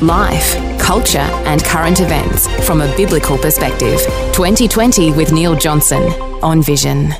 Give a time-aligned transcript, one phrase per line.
[0.00, 4.00] life, culture, and current events from a biblical perspective.
[4.32, 6.02] 2020 with Neil Johnson
[6.42, 7.12] on Vision.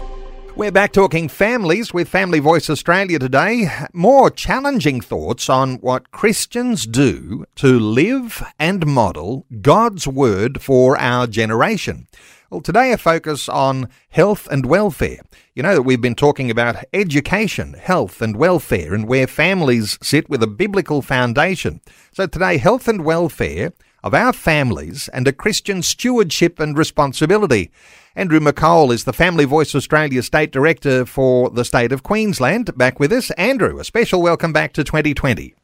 [0.58, 3.70] We're back talking families with Family Voice Australia today.
[3.92, 11.28] More challenging thoughts on what Christians do to live and model God's Word for our
[11.28, 12.08] generation.
[12.50, 15.20] Well, today a focus on health and welfare.
[15.54, 20.28] You know that we've been talking about education, health and welfare, and where families sit
[20.28, 21.80] with a biblical foundation.
[22.10, 27.70] So today, health and welfare of our families and a Christian stewardship and responsibility.
[28.14, 32.76] Andrew McColl is the Family Voice Australia State Director for the state of Queensland.
[32.76, 33.30] Back with us.
[33.32, 35.54] Andrew, a special welcome back to 2020.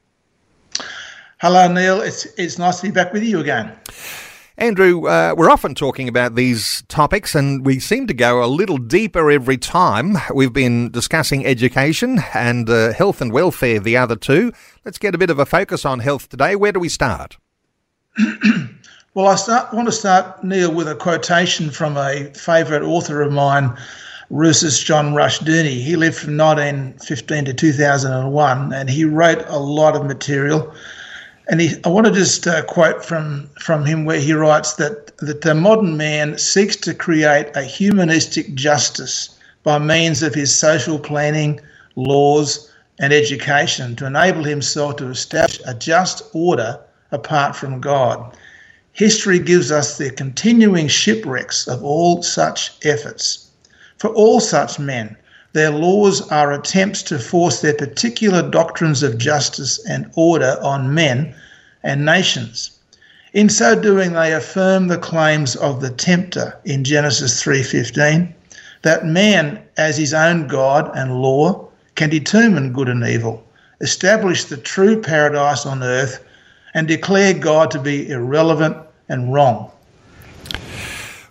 [1.41, 2.01] Hello, Neil.
[2.01, 3.73] It's, it's nice to be back with you again.
[4.57, 8.79] Andrew, uh, we're often talking about these topics and we seem to go a little
[8.79, 10.17] deeper every time.
[10.33, 14.53] We've been discussing education and uh, health and welfare, the other two.
[14.85, 16.55] Let's get a bit of a focus on health today.
[16.55, 17.37] Where do we start?
[19.15, 23.33] Well, I start, want to start, Neil, with a quotation from a favourite author of
[23.33, 23.77] mine,
[24.31, 25.83] Rousas John Rushdoony.
[25.83, 30.75] He lived from 1915 to 2001 and he wrote a lot of material
[31.49, 35.17] and he, I want to just uh, quote from, from him where he writes that,
[35.19, 40.99] that the modern man seeks to create a humanistic justice by means of his social
[40.99, 41.61] planning,
[41.97, 46.79] laws, and education to enable himself to establish a just order
[47.15, 48.37] apart from God.
[48.93, 53.47] History gives us the continuing shipwrecks of all such efforts.
[53.97, 55.17] For all such men,
[55.53, 61.35] their laws are attempts to force their particular doctrines of justice and order on men
[61.85, 62.73] and nations.
[63.33, 68.35] In so doing, they affirm the claims of the tempter in Genesis 3:15
[68.83, 73.43] that man as his own god and law can determine good and evil,
[73.81, 76.21] establish the true paradise on earth
[76.75, 78.77] and declare God to be irrelevant
[79.09, 79.71] and wrong.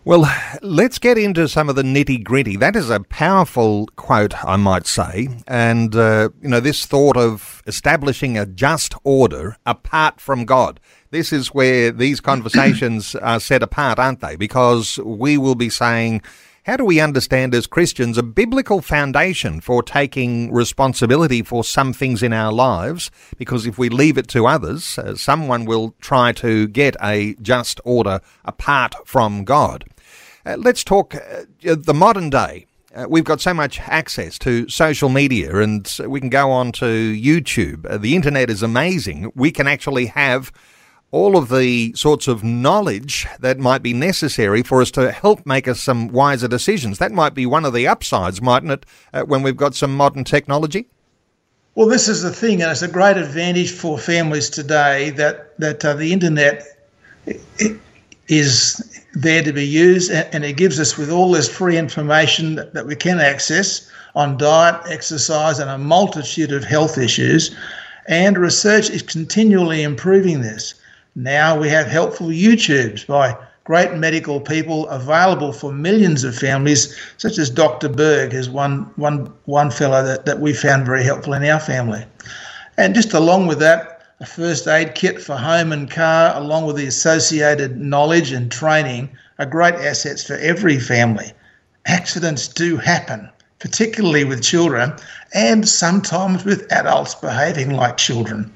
[0.06, 0.30] Well,
[0.62, 2.58] let's get into some of the nitty gritty.
[2.58, 5.30] That is a powerful quote, I might say.
[5.48, 10.82] And, uh, you know, this thought of establishing a just order apart from God.
[11.12, 14.36] This is where these conversations are set apart, aren't they?
[14.36, 16.22] Because we will be saying,
[16.64, 22.24] how do we understand as Christians a biblical foundation for taking responsibility for some things
[22.24, 23.12] in our lives?
[23.38, 27.82] Because if we leave it to others, uh, someone will try to get a just
[27.84, 29.84] order apart from God.
[30.46, 32.66] Uh, let's talk uh, the modern day.
[32.96, 36.86] Uh, we've got so much access to social media and we can go on to
[36.86, 37.86] YouTube.
[37.90, 39.32] Uh, the internet is amazing.
[39.36, 40.52] We can actually have
[41.14, 45.68] all of the sorts of knowledge that might be necessary for us to help make
[45.68, 46.98] us some wiser decisions.
[46.98, 50.24] That might be one of the upsides, mightn't it, uh, when we've got some modern
[50.24, 50.88] technology?
[51.76, 55.86] Well, this is the thing, and it's a great advantage for families today that that
[55.86, 56.64] uh, the internet
[58.28, 62.74] is there to be used, and it gives us with all this free information that,
[62.74, 67.56] that we can access on diet, exercise, and a multitude of health issues.
[68.08, 70.74] And research is continually improving this.
[71.16, 77.38] Now we have helpful YouTubes by great medical people available for millions of families, such
[77.38, 77.88] as Dr.
[77.88, 82.04] Berg is one, one, one fellow that, that we found very helpful in our family.
[82.78, 86.78] And just along with that, a first aid kit for home and car, along with
[86.78, 91.32] the associated knowledge and training, are great assets for every family.
[91.86, 94.94] Accidents do happen, particularly with children,
[95.34, 98.52] and sometimes with adults behaving like children.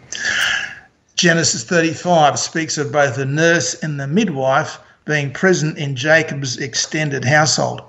[1.18, 7.26] Genesis 35 speaks of both the nurse and the midwife being present in Jacob's extended
[7.26, 7.82] household.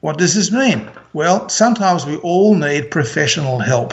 [0.00, 0.88] What does this mean?
[1.12, 3.92] Well, sometimes we all need professional help.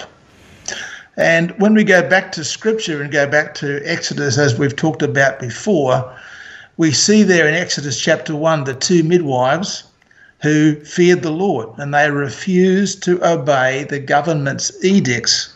[1.17, 5.01] And when we go back to scripture and go back to Exodus, as we've talked
[5.01, 6.17] about before,
[6.77, 9.83] we see there in Exodus chapter 1 the two midwives
[10.43, 15.53] who feared the Lord and they refused to obey the government's edicts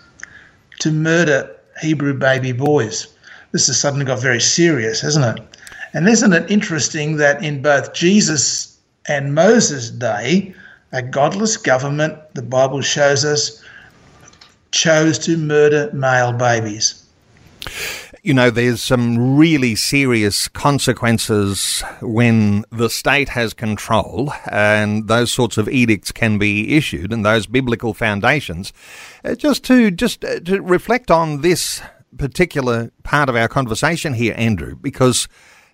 [0.79, 1.49] to murder
[1.81, 3.07] Hebrew baby boys.
[3.55, 5.57] This has suddenly got very serious, hasn't it?
[5.93, 10.53] And isn't it interesting that in both Jesus and Moses' day,
[10.91, 13.63] a godless government, the Bible shows us,
[14.71, 17.01] chose to murder male babies.
[18.23, 25.57] you know, there's some really serious consequences when the state has control, and those sorts
[25.57, 28.73] of edicts can be issued, and those biblical foundations.
[29.23, 31.81] Uh, just to just uh, to reflect on this
[32.17, 35.27] particular part of our conversation here, Andrew, because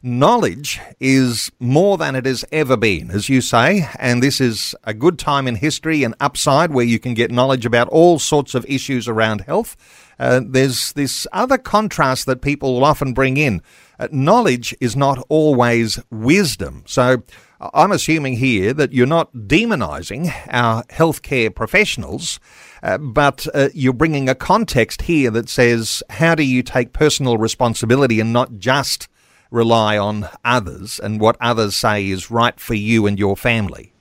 [0.03, 4.93] knowledge is more than it has ever been, as you say, and this is a
[4.93, 8.65] good time in history and upside where you can get knowledge about all sorts of
[8.67, 9.77] issues around health
[10.21, 13.59] uh, there's this other contrast that people will often bring in.
[13.99, 16.83] Uh, knowledge is not always wisdom.
[16.85, 17.23] So
[17.59, 22.39] I'm assuming here that you're not demonising our healthcare professionals,
[22.83, 27.37] uh, but uh, you're bringing a context here that says, how do you take personal
[27.37, 29.07] responsibility and not just
[29.51, 33.91] rely on others and what others say is right for you and your family?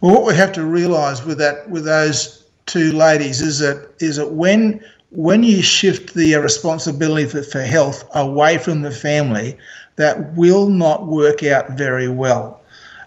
[0.00, 4.16] Well, what we have to realise with that, with those two ladies is that is
[4.16, 9.58] that when when you shift the responsibility for, for health away from the family,
[9.96, 12.60] that will not work out very well.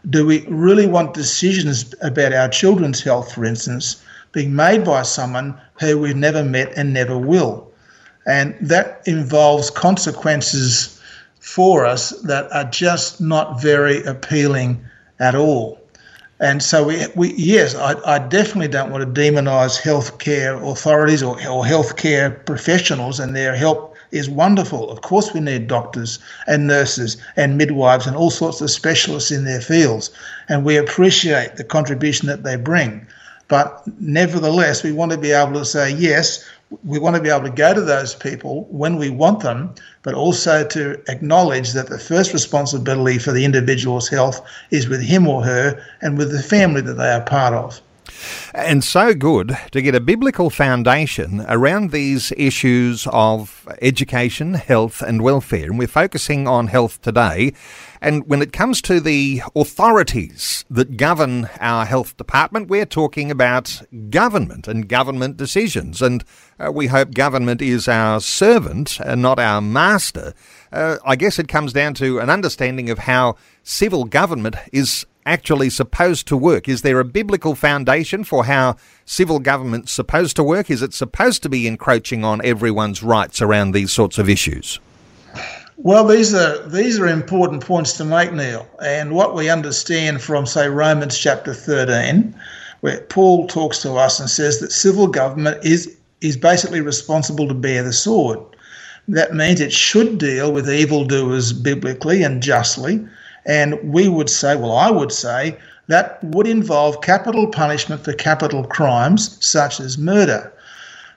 [0.08, 4.04] Do we really want decisions about our children's health, for instance,
[4.36, 7.72] being made by someone who we've never met and never will?
[8.28, 11.02] And that involves consequences
[11.40, 14.84] for us that are just not very appealing
[15.20, 15.80] at all.
[16.40, 21.36] And so we, we yes, I, I definitely don't want to demonise healthcare authorities or,
[21.48, 24.90] or healthcare professionals, and their help is wonderful.
[24.92, 29.46] Of course, we need doctors and nurses and midwives and all sorts of specialists in
[29.46, 30.12] their fields,
[30.50, 33.08] and we appreciate the contribution that they bring.
[33.48, 36.44] But nevertheless, we want to be able to say, yes,
[36.84, 40.16] we want to be able to go to those people when we want them, but
[40.16, 45.44] also to acknowledge that the first responsibility for the individual's health is with him or
[45.44, 47.82] her and with the family that they are part of.
[48.54, 55.22] And so good to get a biblical foundation around these issues of education, health, and
[55.22, 55.66] welfare.
[55.66, 57.54] And we're focusing on health today.
[58.02, 63.82] And when it comes to the authorities that govern our health department, we're talking about
[64.10, 66.02] government and government decisions.
[66.02, 66.24] And
[66.60, 70.34] uh, we hope government is our servant and not our master.
[70.72, 75.70] Uh, I guess it comes down to an understanding of how civil government is actually
[75.70, 76.70] supposed to work?
[76.70, 78.76] Is there a biblical foundation for how
[79.06, 80.70] civil government's supposed to work?
[80.70, 84.80] Is it supposed to be encroaching on everyone's rights around these sorts of issues?
[85.78, 88.66] Well, these are these are important points to make, Neil.
[88.84, 92.34] And what we understand from, say, Romans chapter 13,
[92.80, 97.54] where Paul talks to us and says that civil government is is basically responsible to
[97.54, 98.40] bear the sword.
[99.08, 103.06] That means it should deal with evildoers biblically and justly,
[103.46, 105.58] and we would say, well, I would say,
[105.88, 110.52] that would involve capital punishment for capital crimes such as murder.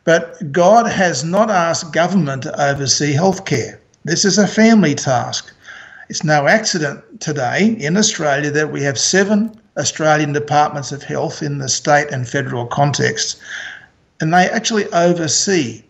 [0.04, 3.78] But God has not asked government to oversee healthcare.
[4.04, 5.52] This is a family task.
[6.08, 11.58] It's no accident today in Australia that we have seven Australian departments of health in
[11.58, 13.38] the state and federal context,
[14.20, 15.82] and they actually oversee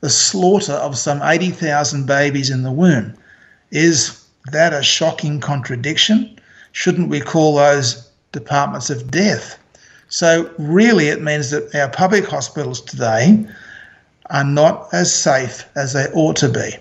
[0.00, 3.14] the slaughter of some 80,000 babies in the womb.
[3.70, 6.38] Is that a shocking contradiction?
[6.72, 9.58] Shouldn't we call those departments of death?
[10.08, 13.44] So, really, it means that our public hospitals today
[14.30, 16.76] are not as safe as they ought to be.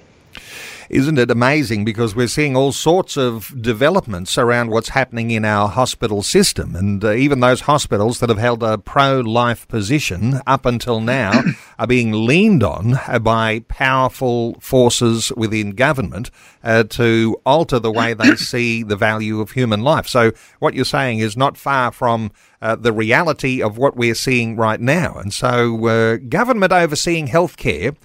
[0.89, 1.85] Isn't it amazing?
[1.85, 6.75] Because we're seeing all sorts of developments around what's happening in our hospital system.
[6.75, 11.42] And uh, even those hospitals that have held a pro life position up until now
[11.80, 16.30] are being leaned on by powerful forces within government
[16.63, 20.07] uh, to alter the way they see the value of human life.
[20.07, 24.56] So, what you're saying is not far from uh, the reality of what we're seeing
[24.56, 25.15] right now.
[25.15, 27.95] And so, uh, government overseeing healthcare,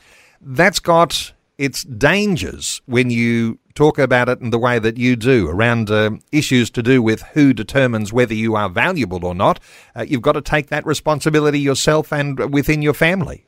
[0.40, 5.46] that's got its dangers when you talk about it in the way that you do
[5.46, 9.60] around uh, issues to do with who determines whether you are valuable or not.
[9.94, 13.44] Uh, you've got to take that responsibility yourself and within your family.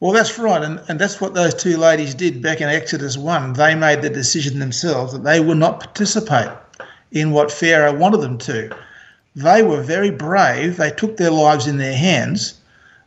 [0.00, 0.62] Well, that's right.
[0.62, 3.52] And, and that's what those two ladies did back in Exodus 1.
[3.52, 6.48] They made the decision themselves that they would not participate
[7.12, 8.74] in what Pharaoh wanted them to.
[9.36, 10.78] They were very brave.
[10.78, 12.59] They took their lives in their hands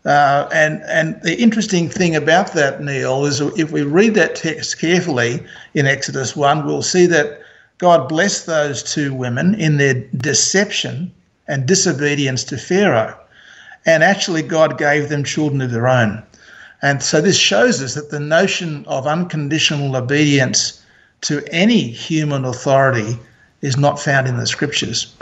[0.06, 4.80] uh, and and the interesting thing about that, Neil, is if we read that text
[4.80, 5.44] carefully
[5.74, 7.42] in Exodus one, we'll see that
[7.78, 11.12] God blessed those two women in their deception
[11.48, 13.18] and disobedience to Pharaoh,
[13.86, 16.22] and actually God gave them children of their own.
[16.82, 20.82] And so this shows us that the notion of unconditional obedience
[21.22, 23.18] to any human authority
[23.62, 25.16] is not found in the scriptures.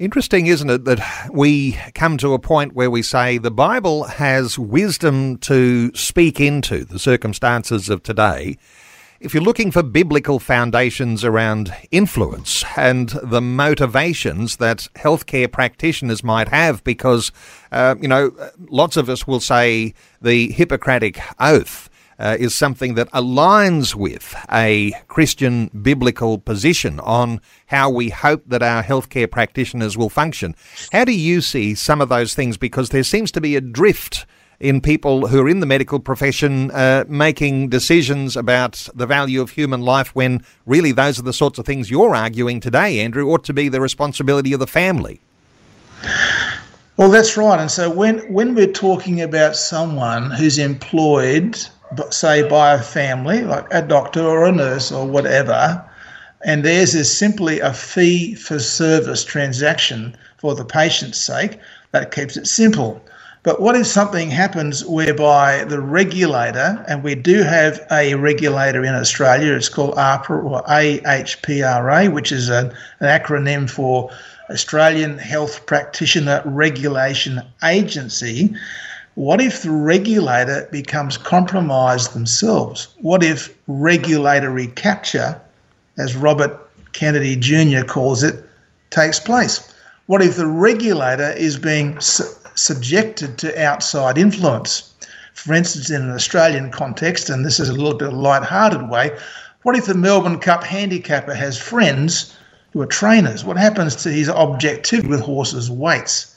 [0.00, 4.58] Interesting, isn't it, that we come to a point where we say the Bible has
[4.58, 8.58] wisdom to speak into the circumstances of today.
[9.20, 16.48] If you're looking for biblical foundations around influence and the motivations that healthcare practitioners might
[16.48, 17.30] have, because,
[17.70, 18.32] uh, you know,
[18.68, 24.92] lots of us will say the Hippocratic Oath uh, is something that aligns with a
[25.08, 30.54] Christian biblical position on how we hope that our healthcare practitioners will function.
[30.92, 32.56] How do you see some of those things?
[32.56, 34.26] Because there seems to be a drift
[34.60, 39.50] in people who are in the medical profession uh, making decisions about the value of
[39.50, 43.44] human life when really those are the sorts of things you're arguing today, Andrew, ought
[43.44, 45.20] to be the responsibility of the family.
[46.96, 47.58] Well, that's right.
[47.58, 51.58] And so when, when we're talking about someone who's employed
[52.10, 55.84] say by a family, like a doctor or a nurse or whatever,
[56.44, 61.58] and theirs is simply a fee for service transaction for the patient's sake,
[61.92, 63.02] that keeps it simple.
[63.44, 68.94] But what if something happens whereby the regulator, and we do have a regulator in
[68.94, 74.10] Australia, it's called AHPRA or AHPRA, which is an, an acronym for
[74.50, 78.54] Australian Health Practitioner Regulation Agency,
[79.14, 82.88] what if the regulator becomes compromised themselves?
[83.00, 85.40] What if regulatory capture,
[85.98, 86.58] as Robert
[86.92, 87.84] Kennedy Jr.
[87.84, 88.44] calls it,
[88.90, 89.72] takes place?
[90.06, 92.24] What if the regulator is being su-
[92.56, 94.92] subjected to outside influence?
[95.32, 98.88] For instance, in an Australian context, and this is a little bit of a light-hearted
[98.88, 99.16] way,
[99.62, 102.36] what if the Melbourne Cup handicapper has friends
[102.72, 103.44] who are trainers?
[103.44, 106.33] What happens to his objectivity with horses' weights?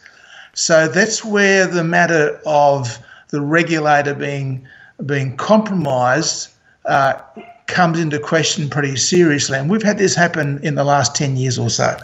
[0.57, 2.97] So that's where the matter of
[3.27, 4.67] the regulator being
[5.05, 6.49] being compromised
[6.85, 7.21] uh,
[7.67, 9.59] comes into question pretty seriously.
[9.59, 11.95] And we've had this happen in the last 10 years or so.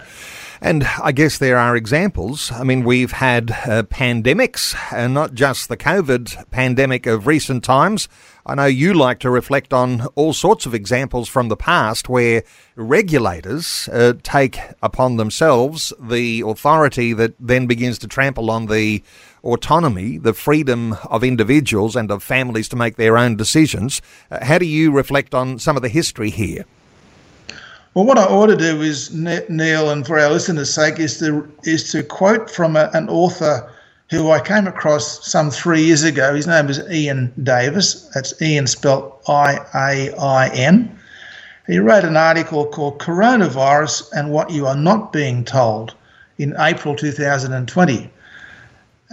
[0.61, 2.51] And I guess there are examples.
[2.51, 8.07] I mean, we've had uh, pandemics, and not just the COVID pandemic of recent times.
[8.45, 12.43] I know you like to reflect on all sorts of examples from the past where
[12.75, 19.01] regulators uh, take upon themselves the authority that then begins to trample on the
[19.45, 24.01] autonomy, the freedom of individuals and of families to make their own decisions.
[24.29, 26.65] Uh, how do you reflect on some of the history here?
[27.93, 31.49] Well, what I ought to do is, Neil, and for our listeners' sake, is to
[31.63, 33.71] is to quote from a, an author
[34.09, 36.35] who I came across some three years ago.
[36.35, 38.09] His name is Iain Davis.
[38.13, 40.99] That's Iain spelt I A I N.
[41.67, 45.95] He wrote an article called "Coronavirus and What You Are Not Being Told"
[46.37, 48.11] in April 2020.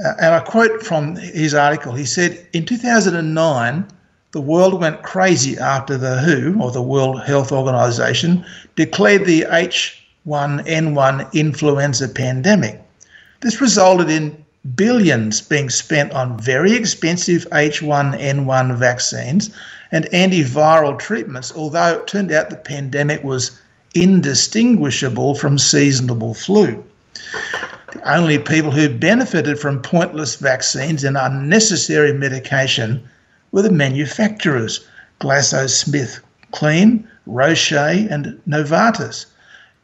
[0.03, 1.95] Uh, and I quote from his article.
[1.95, 3.87] He said, "In 2009."
[4.33, 8.45] the world went crazy after the WHO, or the World Health Organization,
[8.77, 12.81] declared the H1N1 influenza pandemic.
[13.41, 14.45] This resulted in
[14.77, 19.51] billions being spent on very expensive H1N1 vaccines
[19.91, 23.53] and antiviral treatments, although it turned out the pandemic was
[23.95, 26.85] indistinguishable from seasonal flu.
[27.93, 33.03] The only people who benefited from pointless vaccines and unnecessary medication
[33.53, 34.87] were the manufacturers
[35.21, 39.27] GlaxoSmithKline, Roche, and Novartis.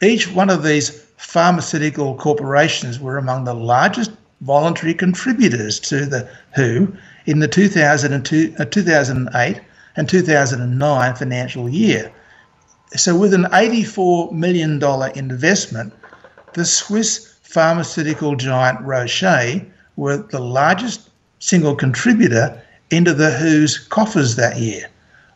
[0.03, 6.95] Each one of these pharmaceutical corporations were among the largest voluntary contributors to the WHO
[7.27, 9.61] in the 2002, uh, 2008
[9.97, 12.13] and 2009 financial year.
[12.95, 14.83] So, with an $84 million
[15.17, 15.93] investment,
[16.53, 19.63] the Swiss pharmaceutical giant Roche
[19.97, 24.87] were the largest single contributor into the WHO's coffers that year.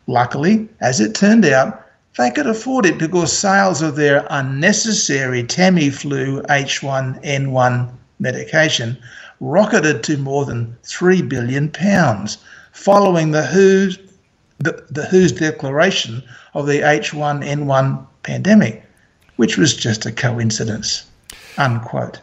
[0.07, 1.85] Luckily, as it turned out,
[2.17, 7.91] they could afford it because sales of their unnecessary Tamiflu H1N1
[8.21, 8.97] medication
[9.41, 12.37] rocketed to more than three billion pounds,
[12.71, 13.97] following the WHO's
[14.59, 16.23] the, the WHO's declaration
[16.53, 18.83] of the H1N1 pandemic,
[19.37, 21.09] which was just a coincidence.
[21.57, 22.21] Unquote.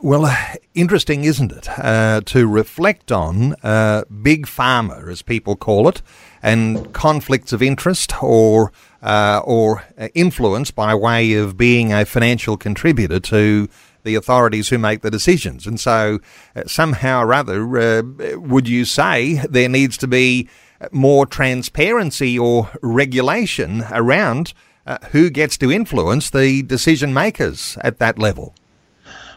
[0.00, 0.34] Well,
[0.74, 6.00] interesting, isn't it, uh, to reflect on uh, big pharma, as people call it,
[6.42, 13.20] and conflicts of interest or uh, or influence by way of being a financial contributor
[13.20, 13.68] to
[14.08, 15.66] the authorities who make the decisions.
[15.66, 16.18] And so,
[16.56, 18.02] uh, somehow or other, uh,
[18.36, 20.48] would you say there needs to be
[20.90, 24.54] more transparency or regulation around
[24.86, 28.54] uh, who gets to influence the decision makers at that level?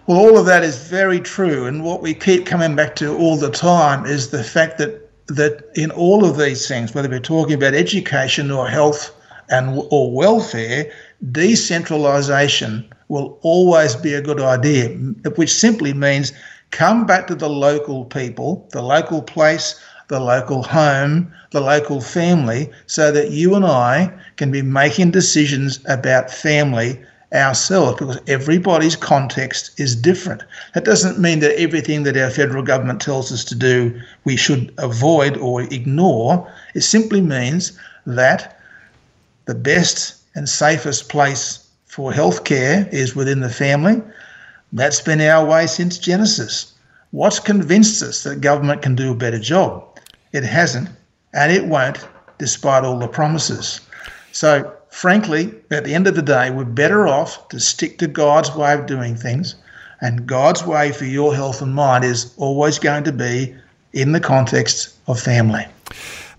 [0.08, 1.66] Well, all of that is very true.
[1.66, 5.64] And what we keep coming back to all the time is the fact that that
[5.76, 9.14] in all of these things, whether we're talking about education or health
[9.50, 10.92] and or welfare,
[11.32, 14.88] decentralization will always be a good idea,
[15.36, 16.32] which simply means
[16.72, 19.78] come back to the local people, the local place,
[20.08, 25.80] the local home, the local family, so that you and I can be making decisions
[25.90, 26.98] about family
[27.34, 30.44] ourselves because everybody's context is different.
[30.74, 34.74] That doesn't mean that everything that our federal government tells us to do we should
[34.78, 36.50] avoid or ignore.
[36.76, 38.58] It simply means that
[39.48, 44.02] the best and safest place for healthcare is within the family.
[44.72, 46.74] That's been our way since Genesis.
[47.12, 50.00] What's convinced us that government can do a better job?
[50.32, 50.88] It hasn't,
[51.34, 52.08] and it won't,
[52.38, 53.82] despite all the promises.
[54.32, 58.56] So frankly, at the end of the day, we're better off to stick to God's
[58.56, 59.56] way of doing things.
[60.00, 63.54] And God's way for your health and mind is always going to be
[63.92, 65.66] in the context of family.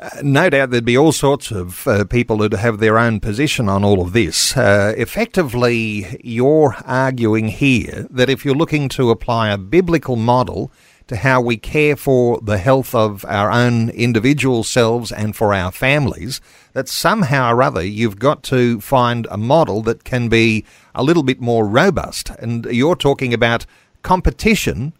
[0.03, 3.69] Uh, no doubt there'd be all sorts of uh, people who'd have their own position
[3.69, 4.57] on all of this.
[4.57, 10.73] Uh, effectively, you're arguing here that if you're looking to apply a biblical model
[11.07, 15.71] to how we care for the health of our own individual selves and for our
[15.71, 16.41] families,
[16.73, 20.65] that somehow or other you've got to find a model that can be
[20.97, 22.29] a little bit more robust.
[22.41, 23.67] And you're talking about
[24.03, 24.95] competition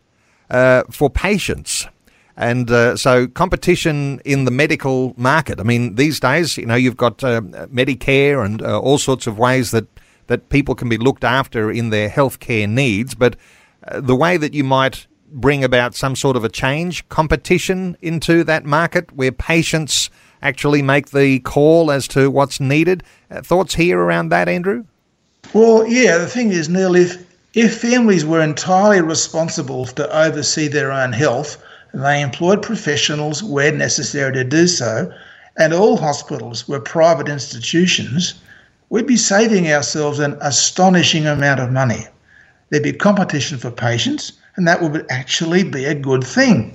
[0.49, 1.89] uh, for patients.
[2.37, 5.61] And uh, so, competition in the medical market.
[5.61, 9.39] I mean, these days, you know, you've got uh, Medicare and uh, all sorts of
[9.39, 9.87] ways that,
[10.29, 13.15] that people can be looked after in their healthcare needs.
[13.15, 13.37] But
[13.87, 18.45] uh, the way that you might bring about some sort of a change, competition into
[18.45, 20.11] that market where patients
[20.43, 23.03] actually make the call as to what's needed.
[23.31, 24.85] Uh, thoughts here around that, Andrew?
[25.55, 27.25] Well, yeah, the thing is, Neil, if,
[27.55, 31.63] if families were entirely responsible to oversee their own health,
[31.95, 35.13] they employed professionals where necessary to do so,
[35.59, 38.35] and all hospitals were private institutions,
[38.89, 42.07] we'd be saving ourselves an astonishing amount of money.
[42.71, 46.75] There'd be competition for patients, and that would actually be a good thing.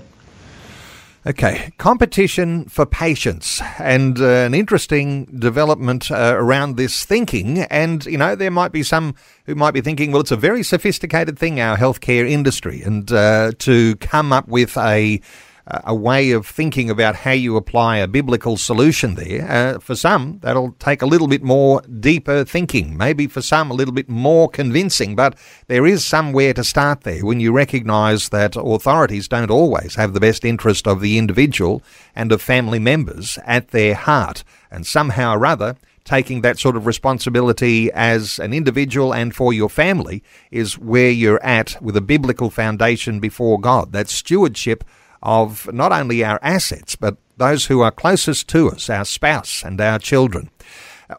[1.26, 7.60] Okay, competition for patients, and uh, an interesting development uh, around this thinking.
[7.64, 10.64] And, you know, there might be some who might be thinking, well, it's a very
[10.64, 15.20] sophisticated thing, our healthcare industry, and uh, to come up with a
[15.70, 19.50] a way of thinking about how you apply a biblical solution there.
[19.50, 23.74] Uh, for some, that'll take a little bit more deeper thinking, maybe for some, a
[23.74, 28.56] little bit more convincing, but there is somewhere to start there when you recognise that
[28.56, 31.84] authorities don't always have the best interest of the individual
[32.16, 35.76] and of family members at their heart, and somehow or other,
[36.06, 41.44] taking that sort of responsibility as an individual and for your family is where you're
[41.44, 43.92] at with a biblical foundation before God.
[43.92, 44.86] That stewardship
[45.28, 49.82] of not only our assets, but those who are closest to us, our spouse and
[49.82, 50.50] our children.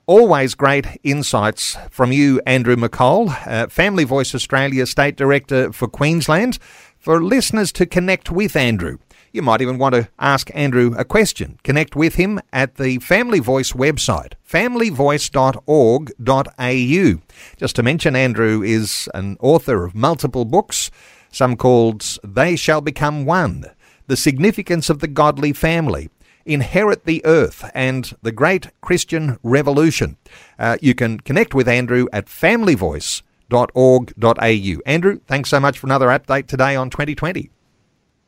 [0.06, 6.58] Always great insights from you, Andrew McColl, uh, Family Voice Australia State Director for Queensland.
[6.98, 8.98] For listeners to connect with Andrew,
[9.30, 11.58] you might even want to ask Andrew a question.
[11.62, 17.22] Connect with him at the Family Voice website, familyvoice.org.au.
[17.56, 20.90] Just to mention, Andrew is an author of multiple books,
[21.30, 23.66] some called They Shall Become One
[24.08, 26.10] the significance of the godly family,
[26.44, 30.16] Inherit the Earth, and the Great Christian Revolution.
[30.58, 34.82] Uh, you can connect with Andrew at familyvoice.org.au.
[34.86, 37.50] Andrew, thanks so much for another update today on 2020.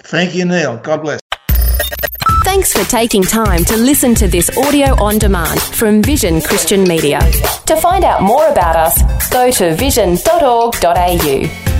[0.03, 0.77] Thank you, Neil.
[0.79, 1.21] God bless.
[2.45, 7.21] Thanks for taking time to listen to this audio on demand from Vision Christian Media.
[7.67, 11.80] To find out more about us, go to vision.org.au.